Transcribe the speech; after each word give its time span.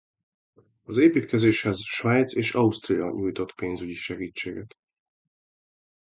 Az 0.83 0.97
építkezéshez 0.97 1.83
Svájc 1.83 2.35
és 2.35 2.53
Ausztria 2.53 3.05
nyújtott 3.11 3.53
pénzügyi 3.55 3.93
segítséget. 3.93 4.77